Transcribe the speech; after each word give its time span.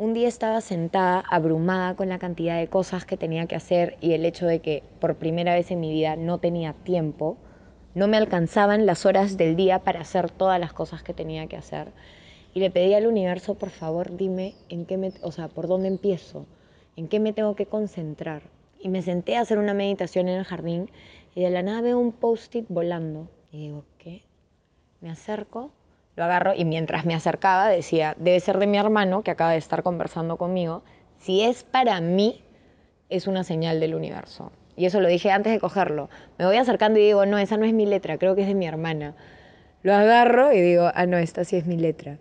Un 0.00 0.14
día 0.14 0.28
estaba 0.28 0.62
sentada, 0.62 1.22
abrumada 1.28 1.94
con 1.94 2.08
la 2.08 2.18
cantidad 2.18 2.58
de 2.58 2.68
cosas 2.68 3.04
que 3.04 3.18
tenía 3.18 3.44
que 3.44 3.54
hacer 3.54 3.98
y 4.00 4.14
el 4.14 4.24
hecho 4.24 4.46
de 4.46 4.60
que 4.60 4.82
por 4.98 5.16
primera 5.16 5.52
vez 5.52 5.70
en 5.70 5.80
mi 5.80 5.92
vida 5.92 6.16
no 6.16 6.38
tenía 6.38 6.72
tiempo, 6.72 7.36
no 7.94 8.08
me 8.08 8.16
alcanzaban 8.16 8.86
las 8.86 9.04
horas 9.04 9.36
del 9.36 9.56
día 9.56 9.80
para 9.80 10.00
hacer 10.00 10.30
todas 10.30 10.58
las 10.58 10.72
cosas 10.72 11.02
que 11.02 11.12
tenía 11.12 11.48
que 11.48 11.58
hacer. 11.58 11.92
Y 12.54 12.60
le 12.60 12.70
pedí 12.70 12.94
al 12.94 13.06
universo, 13.06 13.56
por 13.56 13.68
favor, 13.68 14.16
dime 14.16 14.54
en 14.70 14.86
qué 14.86 14.96
me, 14.96 15.12
o 15.20 15.32
sea, 15.32 15.48
por 15.48 15.68
dónde 15.68 15.88
empiezo, 15.88 16.46
en 16.96 17.06
qué 17.06 17.20
me 17.20 17.34
tengo 17.34 17.54
que 17.54 17.66
concentrar. 17.66 18.40
Y 18.78 18.88
me 18.88 19.02
senté 19.02 19.36
a 19.36 19.42
hacer 19.42 19.58
una 19.58 19.74
meditación 19.74 20.30
en 20.30 20.38
el 20.38 20.44
jardín 20.44 20.90
y 21.34 21.42
de 21.42 21.50
la 21.50 21.60
nada 21.60 21.82
veo 21.82 21.98
un 21.98 22.12
post-it 22.12 22.64
volando. 22.70 23.28
Y 23.52 23.58
digo, 23.58 23.84
¿qué? 23.98 24.22
Me 25.02 25.10
acerco 25.10 25.72
lo 26.20 26.26
agarro 26.26 26.52
y 26.54 26.66
mientras 26.66 27.06
me 27.06 27.14
acercaba 27.14 27.68
decía, 27.68 28.14
debe 28.18 28.38
ser 28.40 28.58
de 28.58 28.66
mi 28.66 28.76
hermano 28.76 29.22
que 29.22 29.30
acaba 29.30 29.52
de 29.52 29.56
estar 29.56 29.82
conversando 29.82 30.36
conmigo. 30.36 30.82
Si 31.16 31.40
es 31.40 31.64
para 31.64 31.98
mí, 32.02 32.44
es 33.08 33.26
una 33.26 33.42
señal 33.42 33.80
del 33.80 33.94
universo. 33.94 34.52
Y 34.76 34.84
eso 34.84 35.00
lo 35.00 35.08
dije 35.08 35.30
antes 35.30 35.50
de 35.50 35.58
cogerlo. 35.58 36.10
Me 36.38 36.44
voy 36.44 36.56
acercando 36.56 36.98
y 36.98 37.04
digo, 37.04 37.24
no, 37.24 37.38
esa 37.38 37.56
no 37.56 37.64
es 37.64 37.72
mi 37.72 37.86
letra, 37.86 38.18
creo 38.18 38.34
que 38.34 38.42
es 38.42 38.48
de 38.48 38.54
mi 38.54 38.66
hermana. 38.66 39.14
Lo 39.82 39.94
agarro 39.94 40.52
y 40.52 40.60
digo, 40.60 40.90
ah, 40.94 41.06
no, 41.06 41.16
esta 41.16 41.44
sí 41.44 41.56
es 41.56 41.64
mi 41.64 41.78
letra. 41.78 42.18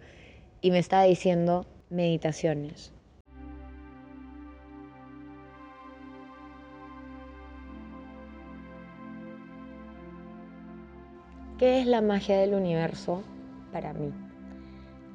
Y 0.62 0.72
me 0.72 0.80
estaba 0.80 1.04
diciendo 1.04 1.66
meditaciones. 1.90 2.94
¿Qué 11.58 11.82
es 11.82 11.86
la 11.86 12.00
magia 12.00 12.38
del 12.38 12.54
universo? 12.54 13.24
Para 13.72 13.94
mí. 13.94 14.12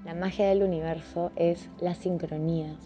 La 0.05 0.15
magia 0.15 0.49
del 0.49 0.63
universo 0.63 1.33
es 1.37 1.71
las 1.81 1.99
sincronías, 1.99 2.77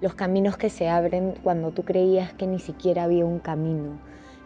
los 0.00 0.14
caminos 0.14 0.56
que 0.56 0.70
se 0.70 0.88
abren 0.88 1.34
cuando 1.42 1.72
tú 1.72 1.84
creías 1.84 2.32
que 2.32 2.46
ni 2.46 2.58
siquiera 2.58 3.04
había 3.04 3.26
un 3.26 3.38
camino, 3.38 3.98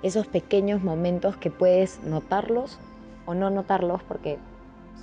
esos 0.02 0.26
pequeños 0.26 0.82
momentos 0.82 1.36
que 1.36 1.50
puedes 1.50 2.02
notarlos 2.02 2.78
o 3.26 3.34
no 3.34 3.50
notarlos 3.50 4.02
porque 4.02 4.38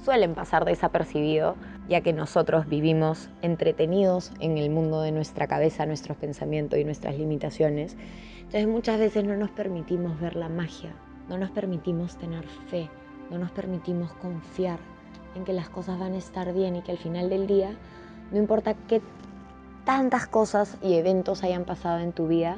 suelen 0.04 0.34
pasar 0.34 0.66
desapercibido, 0.66 1.56
ya 1.88 2.02
que 2.02 2.14
nosotros 2.14 2.68
vivimos 2.68 3.30
entretenidos 3.42 4.32
en 4.40 4.58
el 4.58 4.70
mundo 4.70 5.02
de 5.02 5.12
nuestra 5.12 5.48
cabeza, 5.48 5.86
nuestros 5.86 6.18
pensamientos 6.18 6.80
y 6.80 6.84
nuestras 6.84 7.18
limitaciones. 7.18 7.95
Entonces 8.38 8.68
muchas 8.68 9.00
veces 9.00 9.23
no 9.23 9.36
nos 9.38 9.52
permitimos 9.52 10.20
ver 10.20 10.36
la 10.36 10.50
magia, 10.50 10.94
no 11.30 11.38
nos 11.38 11.52
permitimos 11.52 12.18
tener 12.18 12.45
fe, 12.70 12.90
no 13.30 13.38
nos 13.38 13.52
permitimos 13.52 14.12
confiar 14.14 14.80
en 15.36 15.46
que 15.46 15.54
las 15.54 15.70
cosas 15.70 16.00
van 16.00 16.14
a 16.14 16.18
estar 16.18 16.54
bien 16.54 16.76
y 16.76 16.82
que 16.82 16.92
al 16.92 16.98
final 16.98 17.30
del 17.30 17.48
día, 17.48 17.78
no 18.32 18.38
importa 18.38 18.74
qué 18.88 19.02
tantas 19.86 20.28
cosas 20.28 20.78
y 20.82 20.96
eventos 20.96 21.44
hayan 21.44 21.66
pasado 21.66 22.00
en 22.00 22.12
tu 22.12 22.28
vida, 22.28 22.58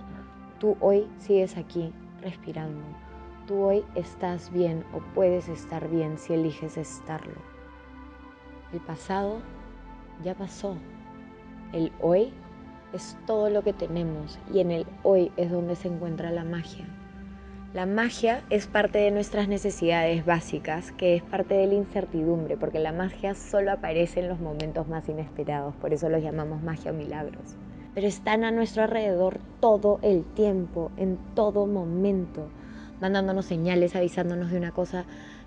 tú 0.60 0.78
hoy 0.80 1.08
sigues 1.18 1.58
aquí 1.58 1.94
respirando. 2.22 2.82
Tú 3.48 3.62
hoy 3.64 3.84
estás 3.96 4.52
bien 4.52 4.86
o 4.94 5.00
puedes 5.14 5.50
estar 5.50 5.90
bien 5.90 6.18
si 6.18 6.34
eliges 6.34 6.78
estarlo. 6.78 7.42
El 8.74 8.80
pasado 8.80 9.40
ya 10.24 10.36
pasó. 10.36 10.76
El 11.74 11.92
hoy 12.00 12.34
es 12.94 13.18
todo 13.26 13.50
lo 13.50 13.64
que 13.64 13.74
tenemos 13.74 14.40
y 14.54 14.60
en 14.60 14.72
el 14.72 14.86
hoy 15.04 15.32
es 15.38 15.52
donde 15.52 15.76
se 15.76 15.88
encuentra 15.88 16.32
la 16.32 16.44
magia. 16.44 16.86
La 17.74 17.86
magia 17.86 18.42
es 18.50 18.68
parte 18.68 19.00
de 19.00 19.12
nuestras 19.12 19.48
necesidades 19.48 20.26
básicas, 20.26 20.92
que 20.92 21.16
es 21.16 21.24
parte 21.24 21.54
de 21.54 21.68
la 21.68 21.76
incertidumbre, 21.76 22.58
porque 22.58 22.80
la 22.80 22.92
magia 22.92 23.34
solo 23.34 23.72
aparece 23.72 24.20
en 24.20 24.28
los 24.28 24.42
momentos 24.42 24.90
más 24.90 25.08
inesperados, 25.08 25.74
por 25.76 25.94
eso 25.94 26.10
los 26.10 26.22
llamamos 26.22 26.62
magia 26.62 26.92
o 26.92 26.94
milagros. 26.94 27.56
Pero 27.96 28.08
están 28.08 28.44
a 28.44 28.52
nuestro 28.52 28.84
alrededor 28.84 29.40
todo 29.62 30.00
el 30.02 30.26
tiempo, 30.26 30.92
en 30.98 31.18
todo 31.34 31.66
momento, 31.66 32.50
mandándonos 33.00 33.46
señales, 33.46 33.96
avisándonos 33.96 34.52
de 34.52 34.58
una 34.58 34.72
cosa 34.72 35.06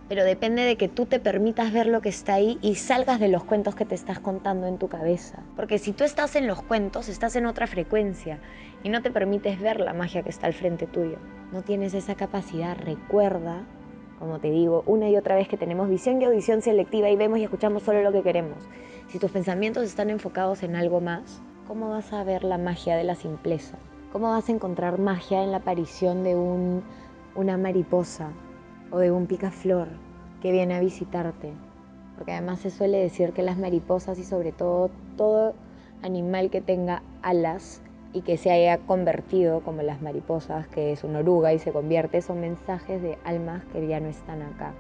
pero 0.09 0.25
depende 0.25 0.63
de 0.63 0.77
que 0.77 0.89
tú 0.89 1.07
te 1.07 1.19
permitas 1.19 1.73
ver 1.73 1.87
lo 1.87 2.03
que 2.03 2.11
está 2.11 2.35
ahí 2.35 2.59
y 2.61 2.75
salgas 2.75 3.21
de 3.21 3.29
los 3.29 3.45
cuentos 3.45 3.75
que 3.75 3.87
te 3.87 3.95
estás 3.95 4.19
contando 4.19 4.67
en 4.67 4.79
tu 4.79 4.89
cabeza. 4.89 5.43
Porque 5.57 5.79
si 5.79 5.93
tú 5.93 6.05
estás 6.05 6.37
en 6.37 6.47
los 6.47 6.63
cuentos, 6.63 7.09
estás 7.09 7.37
en 7.37 7.47
otra 7.47 7.67
frecuencia 7.67 8.39
y 8.83 8.91
no 8.91 9.01
te 9.01 9.11
permites 9.11 9.61
ver 9.61 9.81
la 9.81 9.95
magia 9.95 10.23
que 10.23 10.29
está 10.29 10.47
al 10.47 10.53
frente 10.53 10.87
tuyo. 10.87 11.17
No 11.55 11.63
tienes 11.63 11.95
esa 11.95 12.17
capacidad. 12.17 12.77
Recuerda, 12.77 13.63
como 14.19 14.41
te 14.41 14.51
digo, 14.51 14.83
una 14.87 15.09
y 15.09 15.17
otra 15.17 15.37
vez 15.37 15.47
que 15.47 15.57
tenemos 15.57 15.89
visión 15.89 16.21
y 16.21 16.25
audición 16.25 16.63
selectiva 16.63 17.09
y 17.11 17.17
vemos 17.17 17.39
y 17.39 17.45
escuchamos 17.45 17.85
solo 17.85 18.03
lo 18.03 18.11
que 18.11 18.25
queremos. 18.25 18.59
Si 19.07 19.21
tus 19.21 19.31
pensamientos 19.31 19.85
están 19.85 20.11
enfocados 20.11 20.65
en 20.65 20.75
algo 20.75 21.01
más, 21.01 21.41
¿cómo 21.69 21.91
vas 21.91 22.13
a 22.13 22.25
ver 22.25 22.43
la 22.43 22.59
magia 22.59 22.97
de 22.97 23.05
la 23.05 23.15
simpleza? 23.15 23.79
¿Cómo 24.13 24.31
vas 24.31 24.49
a 24.49 24.53
encontrar 24.53 24.99
magia 24.99 25.45
en 25.45 25.53
la 25.53 25.59
aparición 25.59 26.25
de 26.25 26.35
un, 26.35 26.83
una 27.37 27.57
mariposa 27.57 28.33
o 28.91 28.99
de 28.99 29.13
un 29.13 29.27
picaflor 29.27 29.87
que 30.43 30.51
viene 30.51 30.75
a 30.75 30.81
visitarte. 30.81 31.53
Porque 32.17 32.33
además 32.33 32.59
se 32.59 32.71
suele 32.71 32.99
decir 32.99 33.33
que 33.33 33.45
las 33.45 33.59
mariposas 33.59 34.19
y 34.19 34.25
sobre 34.25 34.51
todo 34.51 34.91
todo 35.17 35.55
animal 36.03 36.51
que 36.51 36.61
tenga 36.61 37.05
alas 37.23 37.81
y 38.15 38.23
que 38.23 38.37
se 38.37 38.53
haya 38.53 38.79
convertido 38.79 39.61
como 39.61 39.83
las 39.83 40.01
mariposas, 40.01 40.69
que 40.69 40.93
es 40.93 41.03
una 41.03 41.19
oruga 41.19 41.53
y 41.53 41.59
se 41.59 41.73
convierte, 41.73 42.23
son 42.23 42.41
mensajes 42.41 43.03
de 43.03 43.19
almas 43.25 43.65
que 43.73 43.87
ya 43.89 43.99
no 43.99 44.09
están 44.09 44.41
acá 44.41 44.73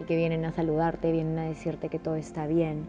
y 0.00 0.04
que 0.04 0.14
vienen 0.14 0.44
a 0.44 0.52
saludarte, 0.52 1.10
vienen 1.10 1.38
a 1.40 1.48
decirte 1.48 1.88
que 1.88 1.98
todo 1.98 2.14
está 2.14 2.46
bien. 2.46 2.86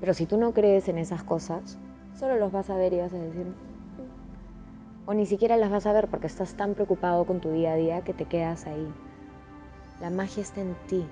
Pero 0.00 0.14
si 0.14 0.26
tú 0.26 0.36
no 0.36 0.52
crees 0.52 0.88
en 0.88 0.98
esas 0.98 1.22
cosas, 1.22 1.78
solo 2.18 2.36
los 2.38 2.50
vas 2.50 2.70
a 2.70 2.76
ver 2.76 2.92
y 2.92 2.98
vas 2.98 3.12
a 3.12 3.18
decir... 3.18 3.46
Mm". 3.46 5.08
O 5.08 5.14
ni 5.14 5.26
siquiera 5.26 5.56
las 5.56 5.70
vas 5.70 5.86
a 5.86 5.92
ver 5.92 6.08
porque 6.08 6.26
estás 6.26 6.54
tan 6.54 6.74
preocupado 6.74 7.24
con 7.24 7.40
tu 7.40 7.52
día 7.52 7.74
a 7.74 7.76
día 7.76 8.00
que 8.00 8.12
te 8.12 8.24
quedas 8.24 8.66
ahí. 8.66 8.92
La 10.00 10.10
magia 10.10 10.42
está 10.42 10.60
en 10.60 10.74
ti. 10.88 11.06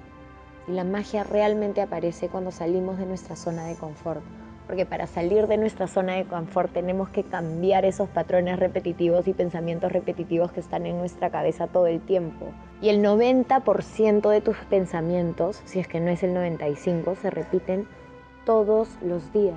Y 0.67 0.73
la 0.73 0.83
magia 0.83 1.23
realmente 1.23 1.83
aparece 1.83 2.29
cuando 2.29 2.51
salimos 2.51 2.99
de 2.99 3.07
nuestra 3.07 3.37
zona 3.37 3.65
de 3.67 3.77
confort. 3.77 4.25
Porque 4.67 4.87
para 4.87 5.07
salir 5.07 5.47
de 5.47 5.59
nuestra 5.59 5.87
zona 5.87 6.15
de 6.15 6.25
confort 6.25 6.73
tenemos 6.73 7.11
que 7.11 7.23
cambiar 7.23 7.85
esos 7.85 8.09
patrones 8.09 8.59
repetitivos 8.59 9.29
y 9.29 9.35
pensamientos 9.35 9.93
repetitivos 9.93 10.53
que 10.53 10.61
están 10.61 10.87
en 10.87 10.99
nuestra 10.99 11.31
cabeza 11.31 11.67
todo 11.67 11.87
el 11.87 12.01
tiempo. 12.01 12.47
Y 12.81 12.89
el 12.89 13.03
90% 13.03 14.31
de 14.31 14.41
tus 14.41 14.57
pensamientos, 14.71 15.61
si 15.65 15.81
es 15.81 15.89
que 15.89 16.01
no 16.01 16.11
es 16.11 16.23
el 16.23 16.35
95%, 16.35 17.17
se 17.17 17.31
repiten 17.31 17.87
todos 18.45 18.89
los 19.03 19.33
días. 19.33 19.57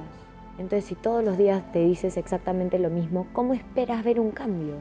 Entonces, 0.58 0.86
si 0.86 0.96
todos 0.96 1.24
los 1.24 1.38
días 1.38 1.64
te 1.72 1.80
dices 1.80 2.18
exactamente 2.18 2.80
lo 2.80 2.90
mismo, 2.90 3.28
¿cómo 3.32 3.54
esperas 3.54 4.04
ver 4.04 4.20
un 4.20 4.32
cambio? 4.32 4.76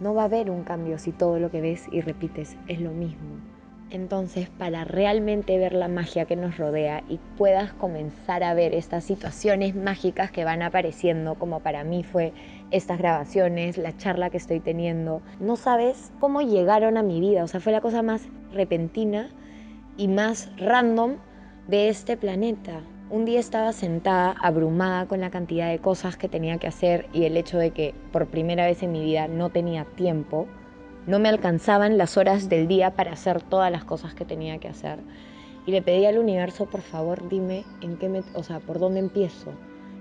No 0.00 0.14
va 0.14 0.22
a 0.22 0.26
haber 0.26 0.50
un 0.50 0.62
cambio 0.62 0.98
si 0.98 1.10
todo 1.10 1.38
lo 1.40 1.50
que 1.50 1.60
ves 1.60 1.86
y 1.90 2.00
repites 2.00 2.56
es 2.68 2.80
lo 2.80 2.92
mismo. 2.92 3.40
Entonces, 3.90 4.50
para 4.50 4.84
realmente 4.84 5.56
ver 5.56 5.72
la 5.72 5.88
magia 5.88 6.26
que 6.26 6.36
nos 6.36 6.58
rodea 6.58 7.02
y 7.08 7.18
puedas 7.38 7.72
comenzar 7.72 8.42
a 8.42 8.52
ver 8.52 8.74
estas 8.74 9.04
situaciones 9.04 9.74
mágicas 9.74 10.30
que 10.30 10.44
van 10.44 10.60
apareciendo, 10.60 11.36
como 11.36 11.60
para 11.60 11.84
mí 11.84 12.04
fue 12.04 12.34
estas 12.70 12.98
grabaciones, 12.98 13.78
la 13.78 13.96
charla 13.96 14.28
que 14.28 14.36
estoy 14.36 14.60
teniendo, 14.60 15.22
no 15.40 15.56
sabes 15.56 16.12
cómo 16.20 16.42
llegaron 16.42 16.98
a 16.98 17.02
mi 17.02 17.18
vida. 17.18 17.42
O 17.44 17.48
sea, 17.48 17.60
fue 17.60 17.72
la 17.72 17.80
cosa 17.80 18.02
más 18.02 18.28
repentina 18.52 19.30
y 19.96 20.08
más 20.08 20.50
random 20.58 21.16
de 21.66 21.88
este 21.88 22.18
planeta. 22.18 22.82
Un 23.08 23.24
día 23.24 23.40
estaba 23.40 23.72
sentada, 23.72 24.34
abrumada 24.42 25.06
con 25.06 25.22
la 25.22 25.30
cantidad 25.30 25.70
de 25.70 25.78
cosas 25.78 26.18
que 26.18 26.28
tenía 26.28 26.58
que 26.58 26.66
hacer 26.66 27.06
y 27.14 27.24
el 27.24 27.38
hecho 27.38 27.56
de 27.56 27.70
que 27.70 27.94
por 28.12 28.26
primera 28.26 28.66
vez 28.66 28.82
en 28.82 28.92
mi 28.92 29.02
vida 29.02 29.28
no 29.28 29.48
tenía 29.48 29.86
tiempo 29.86 30.46
no 31.06 31.18
me 31.18 31.28
alcanzaban 31.28 31.98
las 31.98 32.16
horas 32.16 32.48
del 32.48 32.68
día 32.68 32.94
para 32.94 33.12
hacer 33.12 33.42
todas 33.42 33.70
las 33.70 33.84
cosas 33.84 34.14
que 34.14 34.24
tenía 34.24 34.58
que 34.58 34.68
hacer. 34.68 34.98
Y 35.66 35.70
le 35.70 35.82
pedí 35.82 36.06
al 36.06 36.18
universo, 36.18 36.66
por 36.66 36.80
favor, 36.80 37.28
dime 37.28 37.64
en 37.80 37.96
qué 37.98 38.08
me, 38.08 38.22
o 38.34 38.42
sea, 38.42 38.60
por 38.60 38.78
dónde 38.78 39.00
empiezo, 39.00 39.52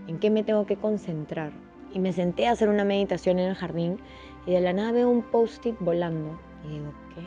en 0.08 0.20
qué 0.20 0.30
me 0.30 0.44
tengo 0.44 0.66
que 0.66 0.78
concentrar. 0.78 1.52
Y 1.94 2.00
me 2.00 2.14
senté 2.14 2.48
a 2.48 2.52
hacer 2.52 2.70
una 2.70 2.84
meditación 2.84 3.40
en 3.40 3.50
el 3.50 3.56
jardín 3.56 4.00
y 4.46 4.52
de 4.52 4.62
la 4.62 4.74
nada 4.74 4.92
veo 4.92 5.10
un 5.10 5.24
post-it 5.24 5.76
volando. 5.80 6.40
Y 6.66 6.74
digo, 6.74 6.94
¿qué? 7.16 7.22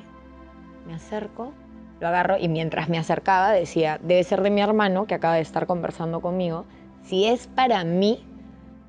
Me 0.87 0.95
acerco, 0.95 1.53
lo 2.01 2.09
agarro 2.09 2.37
y 2.39 2.49
mientras 2.49 2.89
me 2.89 2.99
acercaba 2.99 3.53
decía, 3.53 4.01
debe 4.03 4.25
ser 4.25 4.43
de 4.43 4.51
mi 4.51 4.63
hermano 4.63 5.07
que 5.07 5.15
acaba 5.15 5.35
de 5.35 5.43
estar 5.43 5.67
conversando 5.67 6.21
conmigo. 6.21 6.65
Si 7.03 7.27
es 7.27 7.47
para 7.47 7.85
mí, 7.85 8.25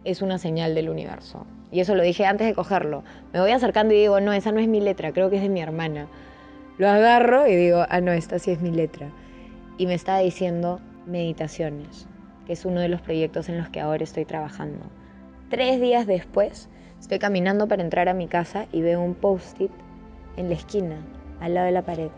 es 0.03 0.21
una 0.21 0.38
señal 0.38 0.75
del 0.75 0.89
universo. 0.89 1.45
Y 1.71 1.79
eso 1.79 1.95
lo 1.95 2.03
dije 2.03 2.25
antes 2.25 2.45
de 2.47 2.53
cogerlo. 2.53 3.03
Me 3.31 3.39
voy 3.39 3.51
acercando 3.51 3.94
y 3.94 3.97
digo, 3.97 4.19
no, 4.19 4.33
esa 4.33 4.51
no 4.51 4.59
es 4.59 4.68
mi 4.68 4.81
letra, 4.81 5.13
creo 5.13 5.29
que 5.29 5.38
es 5.38 5.41
de 5.41 5.50
mi 5.50 5.62
hermana. 5.62 6.07
Lo 6.77 6.89
agarro 6.89 7.47
y 7.47 7.56
digo, 7.56 7.85
ah, 7.89 8.01
no, 8.01 8.12
esta 8.12 8.39
sí 8.39 8.51
es 8.51 8.62
mi 8.62 8.71
letra. 8.71 9.09
Y 9.77 9.88
me 9.88 9.94
estaba 9.94 10.19
diciendo 10.19 10.81
meditaciones, 11.06 12.07
que 12.45 12.53
es 12.53 12.65
uno 12.65 12.81
de 12.81 12.89
los 12.89 13.01
proyectos 13.01 13.47
en 13.47 13.57
los 13.57 13.69
que 13.69 13.79
ahora 13.79 14.03
estoy 14.03 14.25
trabajando. 14.25 14.85
Tres 15.50 15.79
días 15.79 16.07
después, 16.07 16.69
estoy 17.00 17.19
caminando 17.19 17.68
para 17.68 17.83
entrar 17.83 18.09
a 18.09 18.13
mi 18.13 18.27
casa 18.27 18.65
y 18.74 18.81
veo 18.81 19.01
un 19.01 19.15
post-it 19.15 19.71
en 20.35 20.50
la 20.50 20.56
esquina, 20.56 20.97
al 21.39 21.53
lado 21.53 21.67
de 21.67 21.71
la 21.71 21.83
pared. 21.83 22.12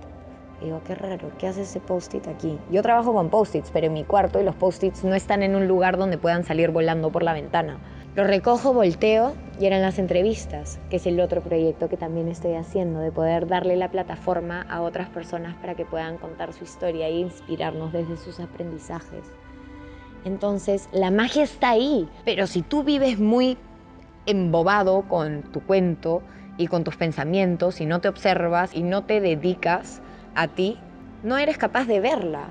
Y 0.62 0.66
digo, 0.66 0.82
qué 0.86 0.96
raro, 0.96 1.32
¿qué 1.38 1.48
hace 1.48 1.62
ese 1.62 1.80
post-it 1.80 2.28
aquí? 2.28 2.58
Yo 2.72 2.82
trabajo 2.82 3.14
con 3.14 3.30
post-its, 3.30 3.70
pero 3.72 3.88
en 3.88 3.94
mi 3.94 4.04
cuarto 4.04 4.40
y 4.40 4.44
los 4.44 4.56
post-its 4.56 5.04
no 5.04 5.14
están 5.14 5.44
en 5.44 5.56
un 5.56 5.68
lugar 5.68 5.98
donde 5.98 6.18
puedan 6.18 6.44
salir 6.44 6.72
volando 6.72 7.12
por 7.12 7.22
la 7.22 7.34
ventana 7.34 7.80
Lo 8.16 8.26
recojo, 8.26 8.74
volteo 8.74 9.34
y 9.60 9.66
eran 9.66 9.82
las 9.82 9.98
entrevistas, 9.98 10.80
que 10.92 10.98
es 10.98 11.08
el 11.08 11.20
otro 11.20 11.42
proyecto 11.42 11.90
que 11.90 11.98
también 11.98 12.28
estoy 12.28 12.54
haciendo, 12.54 13.00
de 13.00 13.12
poder 13.12 13.48
darle 13.48 13.76
la 13.76 13.90
plataforma 13.90 14.68
a 14.70 14.82
otras 14.82 15.10
personas 15.10 15.56
para 15.56 15.74
que 15.74 15.84
puedan 15.84 16.20
contar 16.20 16.54
su 16.54 16.64
historia 16.64 17.08
e 17.08 17.14
inspirarnos 17.14 17.92
desde 17.92 18.18
sus 18.18 18.40
aprendizajes. 18.40 19.32
Entonces, 20.26 20.90
la 20.92 21.10
magia 21.10 21.42
está 21.42 21.72
ahí, 21.72 22.08
pero 22.24 22.46
si 22.46 22.62
tú 22.62 22.84
vives 22.84 23.18
muy 23.18 23.58
embobado 24.28 25.08
con 25.08 25.42
tu 25.52 25.62
cuento 25.62 26.22
y 26.58 26.68
con 26.68 26.84
tus 26.84 26.96
pensamientos 26.96 27.82
y 27.82 27.88
no 27.88 28.00
te 28.00 28.10
observas 28.10 28.76
y 28.76 28.84
no 28.84 29.06
te 29.06 29.22
dedicas 29.22 30.04
a 30.36 30.50
ti, 30.50 30.78
no 31.24 31.40
eres 31.40 31.58
capaz 31.58 31.86
de 31.86 32.00
verla. 32.00 32.50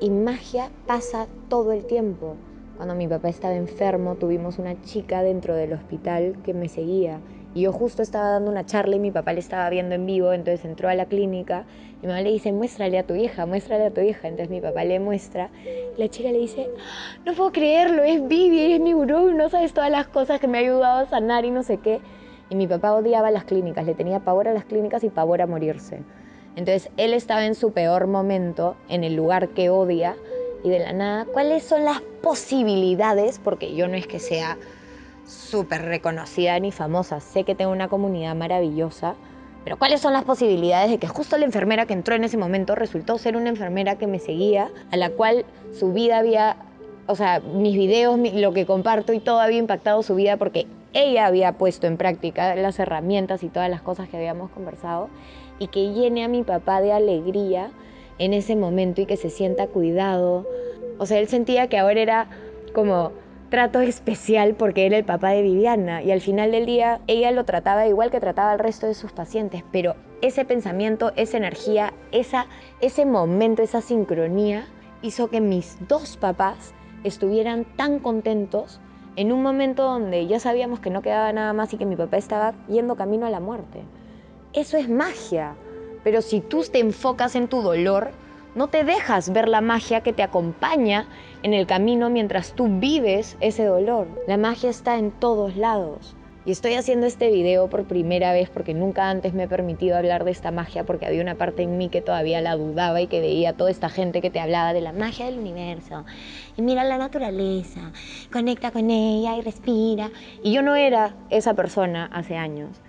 Y 0.00 0.08
magia 0.08 0.70
pasa 0.86 1.26
todo 1.50 1.72
el 1.72 1.84
tiempo. 1.84 2.36
Cuando 2.78 2.94
mi 2.94 3.06
papá 3.06 3.28
estaba 3.28 3.54
enfermo, 3.54 4.14
tuvimos 4.14 4.58
una 4.58 4.80
chica 4.80 5.22
dentro 5.22 5.54
del 5.54 5.74
hospital 5.74 6.38
que 6.42 6.54
me 6.54 6.70
seguía. 6.70 7.20
Y 7.54 7.62
yo 7.62 7.72
justo 7.72 8.00
estaba 8.00 8.30
dando 8.30 8.50
una 8.50 8.64
charla 8.64 8.96
y 8.96 8.98
mi 9.00 9.10
papá 9.10 9.34
le 9.34 9.40
estaba 9.40 9.68
viendo 9.68 9.94
en 9.94 10.06
vivo, 10.06 10.32
entonces 10.32 10.64
entró 10.64 10.88
a 10.88 10.94
la 10.94 11.06
clínica 11.06 11.66
mi 12.00 12.06
mamá 12.06 12.20
le 12.20 12.30
dice, 12.30 12.52
muéstrale 12.52 12.96
a 12.96 13.02
tu 13.02 13.14
hija, 13.14 13.44
muéstrale 13.44 13.86
a 13.86 13.90
tu 13.90 14.00
hija. 14.00 14.28
Entonces 14.28 14.50
mi 14.50 14.60
papá 14.60 14.84
le 14.84 15.00
muestra 15.00 15.50
la 15.96 16.08
chica 16.08 16.30
le 16.30 16.38
dice, 16.38 16.70
no 17.26 17.32
puedo 17.34 17.50
creerlo, 17.50 18.04
es 18.04 18.26
Vivi, 18.28 18.72
es 18.72 18.80
mi 18.80 18.92
gurú, 18.92 19.32
no 19.32 19.48
sabes 19.48 19.72
todas 19.72 19.90
las 19.90 20.06
cosas 20.06 20.38
que 20.38 20.46
me 20.46 20.58
ha 20.58 20.60
ayudado 20.60 21.00
a 21.00 21.06
sanar 21.06 21.44
y 21.44 21.50
no 21.50 21.64
sé 21.64 21.78
qué. 21.78 22.00
Y 22.50 22.54
mi 22.54 22.68
papá 22.68 22.94
odiaba 22.94 23.32
las 23.32 23.44
clínicas, 23.44 23.84
le 23.84 23.94
tenía 23.94 24.20
pavor 24.20 24.46
a 24.46 24.54
las 24.54 24.64
clínicas 24.64 25.02
y 25.02 25.10
pavor 25.10 25.42
a 25.42 25.48
morirse. 25.48 26.02
Entonces 26.54 26.90
él 26.96 27.14
estaba 27.14 27.44
en 27.46 27.56
su 27.56 27.72
peor 27.72 28.06
momento, 28.06 28.76
en 28.88 29.02
el 29.02 29.16
lugar 29.16 29.48
que 29.48 29.68
odia, 29.68 30.14
y 30.64 30.70
de 30.70 30.78
la 30.80 30.92
nada, 30.92 31.24
¿cuáles 31.24 31.64
son 31.64 31.84
las 31.84 32.00
posibilidades? 32.22 33.38
Porque 33.42 33.74
yo 33.74 33.88
no 33.88 33.94
es 33.94 34.06
que 34.06 34.18
sea 34.18 34.56
súper 35.26 35.82
reconocida 35.82 36.58
ni 36.58 36.72
famosa, 36.72 37.20
sé 37.20 37.44
que 37.44 37.54
tengo 37.54 37.70
una 37.70 37.88
comunidad 37.88 38.34
maravillosa, 38.34 39.14
pero 39.64 39.76
¿cuáles 39.78 40.00
son 40.00 40.14
las 40.14 40.24
posibilidades 40.24 40.90
de 40.90 40.98
que 40.98 41.06
justo 41.06 41.36
la 41.36 41.44
enfermera 41.44 41.84
que 41.84 41.92
entró 41.92 42.14
en 42.14 42.24
ese 42.24 42.38
momento 42.38 42.74
resultó 42.74 43.18
ser 43.18 43.36
una 43.36 43.50
enfermera 43.50 43.96
que 43.96 44.06
me 44.06 44.18
seguía, 44.18 44.70
a 44.90 44.96
la 44.96 45.10
cual 45.10 45.44
su 45.78 45.92
vida 45.92 46.18
había, 46.18 46.56
o 47.06 47.14
sea, 47.14 47.40
mis 47.40 47.76
videos, 47.76 48.18
lo 48.34 48.52
que 48.52 48.64
comparto 48.64 49.12
y 49.12 49.20
todo 49.20 49.40
había 49.40 49.58
impactado 49.58 50.02
su 50.02 50.14
vida 50.14 50.38
porque 50.38 50.66
ella 50.94 51.26
había 51.26 51.52
puesto 51.52 51.86
en 51.86 51.98
práctica 51.98 52.54
las 52.54 52.78
herramientas 52.78 53.42
y 53.42 53.48
todas 53.48 53.68
las 53.68 53.82
cosas 53.82 54.08
que 54.08 54.16
habíamos 54.16 54.50
conversado 54.50 55.10
y 55.58 55.68
que 55.68 55.92
llene 55.92 56.24
a 56.24 56.28
mi 56.28 56.42
papá 56.44 56.80
de 56.80 56.92
alegría 56.92 57.70
en 58.18 58.34
ese 58.34 58.56
momento 58.56 59.00
y 59.00 59.06
que 59.06 59.16
se 59.16 59.30
sienta 59.30 59.66
cuidado. 59.66 60.46
O 60.98 61.06
sea, 61.06 61.18
él 61.18 61.28
sentía 61.28 61.68
que 61.68 61.78
ahora 61.78 62.00
era 62.00 62.28
como 62.72 63.12
trato 63.50 63.80
especial 63.80 64.54
porque 64.54 64.86
era 64.86 64.98
el 64.98 65.04
papá 65.04 65.30
de 65.30 65.42
Viviana 65.42 66.02
y 66.02 66.12
al 66.12 66.20
final 66.20 66.50
del 66.50 66.66
día 66.66 67.00
ella 67.06 67.30
lo 67.30 67.44
trataba 67.44 67.86
igual 67.86 68.10
que 68.10 68.20
trataba 68.20 68.52
al 68.52 68.58
resto 68.58 68.86
de 68.86 68.94
sus 68.94 69.12
pacientes, 69.12 69.64
pero 69.72 69.94
ese 70.20 70.44
pensamiento, 70.44 71.12
esa 71.16 71.38
energía, 71.38 71.94
esa, 72.12 72.46
ese 72.80 73.06
momento, 73.06 73.62
esa 73.62 73.80
sincronía 73.80 74.66
hizo 75.00 75.30
que 75.30 75.40
mis 75.40 75.78
dos 75.88 76.16
papás 76.16 76.74
estuvieran 77.04 77.64
tan 77.76 78.00
contentos 78.00 78.80
en 79.16 79.32
un 79.32 79.42
momento 79.42 79.84
donde 79.84 80.26
ya 80.26 80.40
sabíamos 80.40 80.80
que 80.80 80.90
no 80.90 81.02
quedaba 81.02 81.32
nada 81.32 81.52
más 81.52 81.72
y 81.72 81.78
que 81.78 81.86
mi 81.86 81.96
papá 81.96 82.16
estaba 82.18 82.54
yendo 82.68 82.96
camino 82.96 83.26
a 83.26 83.30
la 83.30 83.40
muerte. 83.40 83.82
Eso 84.52 84.76
es 84.76 84.88
magia. 84.88 85.54
Pero 86.04 86.22
si 86.22 86.40
tú 86.40 86.62
te 86.70 86.78
enfocas 86.78 87.34
en 87.34 87.48
tu 87.48 87.62
dolor, 87.62 88.10
no 88.54 88.68
te 88.68 88.82
dejas 88.84 89.32
ver 89.32 89.48
la 89.48 89.60
magia 89.60 90.00
que 90.00 90.12
te 90.12 90.22
acompaña 90.22 91.06
en 91.42 91.54
el 91.54 91.66
camino 91.66 92.10
mientras 92.10 92.54
tú 92.54 92.66
vives 92.68 93.36
ese 93.40 93.64
dolor. 93.64 94.08
La 94.26 94.36
magia 94.36 94.70
está 94.70 94.98
en 94.98 95.10
todos 95.10 95.56
lados. 95.56 96.16
Y 96.48 96.50
estoy 96.50 96.74
haciendo 96.74 97.06
este 97.06 97.30
video 97.30 97.68
por 97.68 97.84
primera 97.84 98.32
vez 98.32 98.48
porque 98.48 98.72
nunca 98.72 99.10
antes 99.10 99.34
me 99.34 99.42
he 99.42 99.48
permitido 99.48 99.98
hablar 99.98 100.24
de 100.24 100.30
esta 100.30 100.50
magia 100.50 100.84
porque 100.84 101.04
había 101.04 101.20
una 101.20 101.34
parte 101.34 101.62
en 101.62 101.76
mí 101.76 101.90
que 101.90 102.00
todavía 102.00 102.40
la 102.40 102.56
dudaba 102.56 103.02
y 103.02 103.06
que 103.06 103.20
veía 103.20 103.52
toda 103.52 103.70
esta 103.70 103.90
gente 103.90 104.22
que 104.22 104.30
te 104.30 104.40
hablaba 104.40 104.72
de 104.72 104.80
la 104.80 104.94
magia 104.94 105.26
del 105.26 105.38
universo. 105.38 106.06
Y 106.56 106.62
mira 106.62 106.84
la 106.84 106.96
naturaleza, 106.96 107.92
conecta 108.32 108.70
con 108.70 108.90
ella 108.90 109.36
y 109.36 109.42
respira. 109.42 110.10
Y 110.42 110.52
yo 110.54 110.62
no 110.62 110.74
era 110.74 111.14
esa 111.28 111.52
persona 111.52 112.08
hace 112.12 112.36
años. 112.36 112.80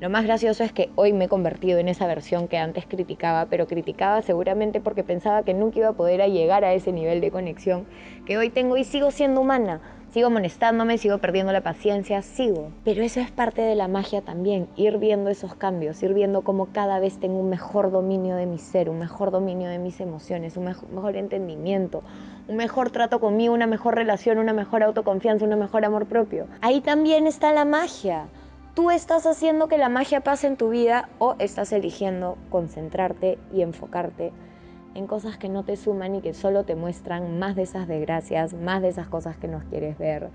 Lo 0.00 0.10
más 0.10 0.24
gracioso 0.24 0.64
es 0.64 0.72
que 0.72 0.90
hoy 0.96 1.12
me 1.12 1.26
he 1.26 1.28
convertido 1.28 1.78
en 1.78 1.88
esa 1.88 2.08
versión 2.08 2.48
que 2.48 2.58
antes 2.58 2.84
criticaba, 2.84 3.46
pero 3.46 3.68
criticaba 3.68 4.22
seguramente 4.22 4.80
porque 4.80 5.04
pensaba 5.04 5.44
que 5.44 5.54
nunca 5.54 5.78
iba 5.78 5.88
a 5.90 5.92
poder 5.92 6.20
llegar 6.30 6.64
a 6.64 6.74
ese 6.74 6.90
nivel 6.90 7.20
de 7.20 7.30
conexión 7.30 7.86
que 8.26 8.36
hoy 8.36 8.50
tengo 8.50 8.76
y 8.76 8.82
sigo 8.82 9.12
siendo 9.12 9.40
humana. 9.40 9.80
Sigo 10.10 10.30
molestándome, 10.30 10.98
sigo 10.98 11.18
perdiendo 11.18 11.52
la 11.52 11.62
paciencia, 11.62 12.22
sigo. 12.22 12.70
Pero 12.84 13.02
eso 13.02 13.20
es 13.20 13.30
parte 13.30 13.62
de 13.62 13.74
la 13.76 13.88
magia 13.88 14.20
también, 14.20 14.68
ir 14.76 14.98
viendo 14.98 15.30
esos 15.30 15.54
cambios, 15.54 16.00
ir 16.02 16.12
viendo 16.12 16.42
cómo 16.42 16.66
cada 16.66 17.00
vez 17.00 17.18
tengo 17.18 17.38
un 17.38 17.48
mejor 17.48 17.90
dominio 17.90 18.36
de 18.36 18.46
mi 18.46 18.58
ser, 18.58 18.90
un 18.90 18.98
mejor 18.98 19.30
dominio 19.30 19.68
de 19.68 19.78
mis 19.78 20.00
emociones, 20.00 20.56
un 20.56 20.64
mejor, 20.66 20.88
mejor 20.90 21.16
entendimiento, 21.16 22.02
un 22.46 22.56
mejor 22.56 22.90
trato 22.90 23.18
conmigo, 23.18 23.54
una 23.54 23.66
mejor 23.66 23.94
relación, 23.94 24.38
una 24.38 24.52
mejor 24.52 24.82
autoconfianza, 24.82 25.44
un 25.46 25.58
mejor 25.58 25.84
amor 25.84 26.06
propio. 26.06 26.46
Ahí 26.60 26.80
también 26.80 27.26
está 27.26 27.52
la 27.52 27.64
magia 27.64 28.26
tú 28.74 28.90
estás 28.90 29.24
haciendo 29.26 29.68
que 29.68 29.78
la 29.78 29.88
magia 29.88 30.20
pase 30.20 30.48
en 30.48 30.56
tu 30.56 30.70
vida 30.70 31.08
o 31.18 31.36
estás 31.38 31.72
eligiendo 31.72 32.36
concentrarte 32.50 33.38
y 33.52 33.62
enfocarte 33.62 34.32
en 34.94 35.06
cosas 35.06 35.38
que 35.38 35.48
no 35.48 35.64
te 35.64 35.76
suman 35.76 36.16
y 36.16 36.20
que 36.20 36.34
solo 36.34 36.64
te 36.64 36.74
muestran 36.74 37.38
más 37.38 37.56
de 37.56 37.62
esas 37.62 37.88
desgracias, 37.88 38.52
más 38.52 38.82
de 38.82 38.88
esas 38.88 39.08
cosas 39.08 39.36
que 39.36 39.48
no 39.48 39.60
quieres 39.70 39.96
ver, 39.98 40.28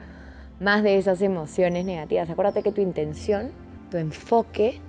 más 0.60 0.84
de 0.84 0.98
esas 0.98 1.22
emociones 1.22 1.86
negativas. 1.86 2.30
Acuérdate 2.30 2.64
que 2.64 2.72
tu 2.72 2.82
intención, 2.82 3.52
tu 3.92 3.98
enfoque, 3.98 4.82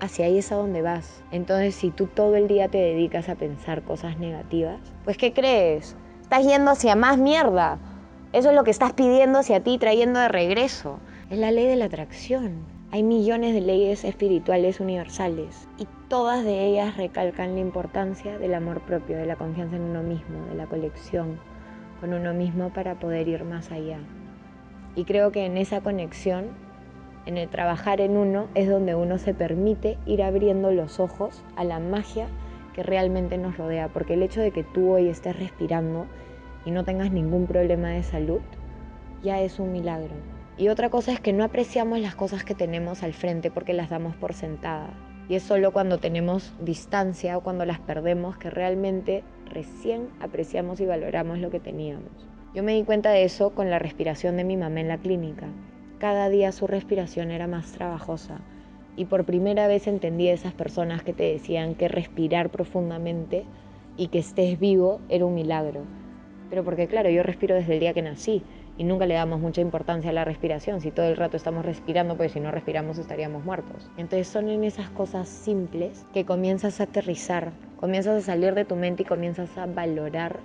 hacia 0.00 0.26
ahí 0.26 0.38
es 0.38 0.52
a 0.52 0.56
donde 0.56 0.82
vas. 0.82 1.22
Entonces, 1.30 1.74
si 1.74 1.90
tú 1.90 2.06
todo 2.06 2.36
el 2.36 2.48
día 2.48 2.68
te 2.68 2.78
dedicas 2.78 3.28
a 3.28 3.36
pensar 3.36 3.82
cosas 3.82 4.18
negativas, 4.18 4.80
pues 5.04 5.16
¿qué 5.16 5.32
crees? 5.32 5.96
Estás 6.20 6.46
yendo 6.46 6.70
hacia 6.70 6.94
más 6.96 7.18
mierda. 7.18 7.78
Eso 8.32 8.50
es 8.50 8.56
lo 8.56 8.64
que 8.64 8.70
estás 8.70 8.92
pidiendo 8.92 9.38
hacia 9.38 9.60
ti, 9.60 9.78
trayendo 9.78 10.20
de 10.20 10.28
regreso. 10.28 10.98
Es 11.30 11.38
la 11.38 11.50
ley 11.50 11.66
de 11.66 11.76
la 11.76 11.86
atracción. 11.86 12.66
Hay 12.90 13.02
millones 13.02 13.54
de 13.54 13.62
leyes 13.62 14.04
espirituales 14.04 14.78
universales 14.78 15.66
y 15.78 15.88
todas 16.08 16.44
de 16.44 16.66
ellas 16.66 16.98
recalcan 16.98 17.54
la 17.54 17.60
importancia 17.60 18.38
del 18.38 18.52
amor 18.52 18.82
propio, 18.82 19.16
de 19.16 19.24
la 19.24 19.36
confianza 19.36 19.76
en 19.76 19.84
uno 19.84 20.02
mismo, 20.02 20.44
de 20.50 20.54
la 20.54 20.66
colección 20.66 21.40
con 21.98 22.12
uno 22.12 22.34
mismo 22.34 22.74
para 22.74 22.96
poder 23.00 23.26
ir 23.26 23.42
más 23.44 23.72
allá. 23.72 24.00
Y 24.96 25.04
creo 25.04 25.32
que 25.32 25.46
en 25.46 25.56
esa 25.56 25.80
conexión, 25.80 26.48
en 27.24 27.38
el 27.38 27.48
trabajar 27.48 28.02
en 28.02 28.18
uno, 28.18 28.48
es 28.54 28.68
donde 28.68 28.94
uno 28.94 29.16
se 29.16 29.32
permite 29.32 29.96
ir 30.04 30.22
abriendo 30.22 30.72
los 30.72 31.00
ojos 31.00 31.42
a 31.56 31.64
la 31.64 31.80
magia 31.80 32.26
que 32.74 32.82
realmente 32.82 33.38
nos 33.38 33.56
rodea, 33.56 33.88
porque 33.88 34.12
el 34.12 34.22
hecho 34.22 34.42
de 34.42 34.50
que 34.50 34.62
tú 34.62 34.90
hoy 34.90 35.08
estés 35.08 35.38
respirando 35.38 36.04
y 36.66 36.70
no 36.70 36.84
tengas 36.84 37.10
ningún 37.10 37.46
problema 37.46 37.88
de 37.88 38.02
salud, 38.02 38.40
ya 39.22 39.40
es 39.40 39.58
un 39.58 39.72
milagro. 39.72 40.33
Y 40.56 40.68
otra 40.68 40.88
cosa 40.88 41.12
es 41.12 41.18
que 41.18 41.32
no 41.32 41.42
apreciamos 41.42 41.98
las 41.98 42.14
cosas 42.14 42.44
que 42.44 42.54
tenemos 42.54 43.02
al 43.02 43.12
frente 43.12 43.50
porque 43.50 43.72
las 43.72 43.90
damos 43.90 44.14
por 44.14 44.34
sentada. 44.34 44.90
Y 45.28 45.34
es 45.34 45.42
solo 45.42 45.72
cuando 45.72 45.98
tenemos 45.98 46.52
distancia 46.60 47.36
o 47.36 47.40
cuando 47.40 47.64
las 47.64 47.80
perdemos 47.80 48.36
que 48.36 48.50
realmente 48.50 49.24
recién 49.46 50.10
apreciamos 50.20 50.80
y 50.80 50.86
valoramos 50.86 51.38
lo 51.38 51.50
que 51.50 51.58
teníamos. 51.58 52.10
Yo 52.54 52.62
me 52.62 52.74
di 52.74 52.84
cuenta 52.84 53.10
de 53.10 53.24
eso 53.24 53.50
con 53.50 53.68
la 53.68 53.80
respiración 53.80 54.36
de 54.36 54.44
mi 54.44 54.56
mamá 54.56 54.80
en 54.80 54.88
la 54.88 54.98
clínica. 54.98 55.48
Cada 55.98 56.28
día 56.28 56.52
su 56.52 56.68
respiración 56.68 57.32
era 57.32 57.48
más 57.48 57.72
trabajosa 57.72 58.40
y 58.96 59.06
por 59.06 59.24
primera 59.24 59.66
vez 59.66 59.88
entendí 59.88 60.28
a 60.28 60.34
esas 60.34 60.52
personas 60.52 61.02
que 61.02 61.12
te 61.12 61.24
decían 61.24 61.74
que 61.74 61.88
respirar 61.88 62.50
profundamente 62.50 63.44
y 63.96 64.06
que 64.06 64.20
estés 64.20 64.60
vivo 64.60 65.00
era 65.08 65.26
un 65.26 65.34
milagro. 65.34 65.82
Pero 66.48 66.62
porque 66.62 66.86
claro, 66.86 67.10
yo 67.10 67.24
respiro 67.24 67.56
desde 67.56 67.74
el 67.74 67.80
día 67.80 67.92
que 67.92 68.02
nací 68.02 68.44
y 68.76 68.84
nunca 68.84 69.06
le 69.06 69.14
damos 69.14 69.40
mucha 69.40 69.60
importancia 69.60 70.10
a 70.10 70.14
la 70.14 70.24
respiración. 70.24 70.80
Si 70.80 70.90
todo 70.90 71.06
el 71.06 71.16
rato 71.16 71.36
estamos 71.36 71.64
respirando, 71.64 72.16
pues 72.16 72.32
si 72.32 72.40
no 72.40 72.50
respiramos 72.50 72.98
estaríamos 72.98 73.44
muertos. 73.44 73.90
Entonces 73.96 74.28
son 74.28 74.48
en 74.48 74.64
esas 74.64 74.90
cosas 74.90 75.28
simples 75.28 76.06
que 76.12 76.24
comienzas 76.24 76.80
a 76.80 76.84
aterrizar, 76.84 77.52
comienzas 77.78 78.22
a 78.22 78.26
salir 78.26 78.54
de 78.54 78.64
tu 78.64 78.76
mente 78.76 79.02
y 79.02 79.06
comienzas 79.06 79.56
a 79.56 79.66
valorar 79.66 80.40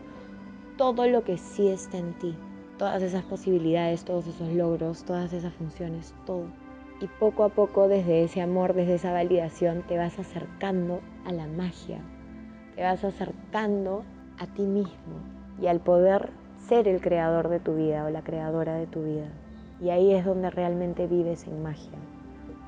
todo 0.77 1.07
lo 1.07 1.23
que 1.23 1.37
sí 1.37 1.67
está 1.67 1.97
en 1.97 2.13
ti. 2.13 2.35
Todas 2.77 3.03
esas 3.03 3.23
posibilidades, 3.23 4.05
todos 4.05 4.27
esos 4.27 4.53
logros, 4.53 5.03
todas 5.03 5.33
esas 5.33 5.53
funciones, 5.53 6.15
todo. 6.25 6.45
Y 7.01 7.07
poco 7.19 7.43
a 7.43 7.49
poco 7.49 7.87
desde 7.87 8.23
ese 8.23 8.41
amor, 8.41 8.73
desde 8.73 8.95
esa 8.95 9.11
validación, 9.11 9.83
te 9.87 9.97
vas 9.97 10.19
acercando 10.19 11.01
a 11.25 11.31
la 11.31 11.47
magia. 11.47 11.99
Te 12.75 12.83
vas 12.83 13.03
acercando 13.03 14.03
a 14.37 14.47
ti 14.47 14.61
mismo 14.61 15.19
y 15.61 15.67
al 15.67 15.81
poder 15.81 16.29
ser 16.69 16.87
el 16.87 17.01
creador 17.01 17.49
de 17.49 17.59
tu 17.59 17.75
vida 17.75 18.05
o 18.05 18.09
la 18.09 18.21
creadora 18.21 18.75
de 18.75 18.87
tu 18.87 19.03
vida. 19.03 19.25
Y 19.81 19.89
ahí 19.89 20.13
es 20.13 20.23
donde 20.23 20.49
realmente 20.49 21.07
vives 21.07 21.47
en 21.47 21.63
magia. 21.63 21.97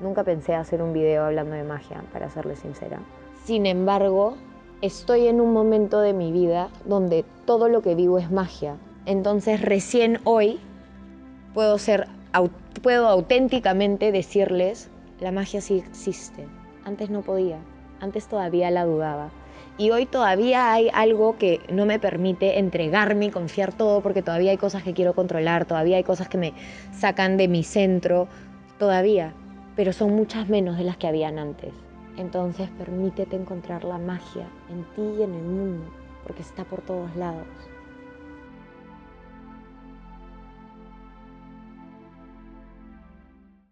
Nunca 0.00 0.24
pensé 0.24 0.54
hacer 0.54 0.82
un 0.82 0.92
video 0.92 1.24
hablando 1.24 1.54
de 1.54 1.62
magia, 1.62 2.02
para 2.12 2.28
serle 2.28 2.56
sincera. 2.56 2.98
Sin 3.44 3.64
embargo, 3.64 4.34
estoy 4.80 5.28
en 5.28 5.40
un 5.40 5.52
momento 5.52 6.00
de 6.00 6.12
mi 6.12 6.32
vida 6.32 6.70
donde 6.84 7.24
todo 7.46 7.68
lo 7.68 7.80
que 7.80 7.94
vivo 7.94 8.18
es 8.18 8.30
magia. 8.30 8.76
Entonces 9.06 9.62
recién 9.62 10.18
hoy 10.24 10.58
puedo 11.54 11.78
ser 11.78 12.08
puedo 12.82 13.08
auténticamente 13.08 14.10
decirles, 14.10 14.90
la 15.20 15.30
magia 15.30 15.60
sí 15.60 15.78
existe. 15.78 16.46
Antes 16.84 17.10
no 17.10 17.22
podía, 17.22 17.58
antes 18.00 18.26
todavía 18.26 18.70
la 18.70 18.84
dudaba. 18.84 19.30
Y 19.78 19.90
hoy 19.90 20.06
todavía 20.06 20.72
hay 20.72 20.90
algo 20.92 21.38
que 21.38 21.60
no 21.70 21.86
me 21.86 21.98
permite 21.98 22.58
entregarme 22.58 23.26
y 23.26 23.30
confiar 23.30 23.72
todo 23.72 24.02
porque 24.02 24.22
todavía 24.22 24.50
hay 24.50 24.58
cosas 24.58 24.82
que 24.82 24.92
quiero 24.92 25.14
controlar, 25.14 25.64
todavía 25.64 25.96
hay 25.96 26.04
cosas 26.04 26.28
que 26.28 26.38
me 26.38 26.52
sacan 26.92 27.36
de 27.38 27.48
mi 27.48 27.64
centro, 27.64 28.28
todavía, 28.78 29.32
pero 29.74 29.92
son 29.92 30.14
muchas 30.14 30.48
menos 30.48 30.76
de 30.76 30.84
las 30.84 30.98
que 30.98 31.06
habían 31.06 31.38
antes. 31.38 31.72
Entonces 32.18 32.68
permítete 32.78 33.36
encontrar 33.36 33.84
la 33.84 33.96
magia 33.96 34.46
en 34.70 34.84
ti 34.94 35.20
y 35.20 35.22
en 35.22 35.34
el 35.34 35.42
mundo, 35.42 35.84
porque 36.26 36.42
está 36.42 36.64
por 36.64 36.82
todos 36.82 37.14
lados. 37.16 37.46